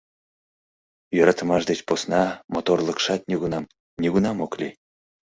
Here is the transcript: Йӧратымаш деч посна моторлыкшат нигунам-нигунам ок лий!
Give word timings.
Йӧратымаш 1.15 1.63
деч 1.71 1.79
посна 1.87 2.23
моторлыкшат 2.53 3.21
нигунам-нигунам 3.29 4.37
ок 4.45 4.53
лий! 4.59 4.73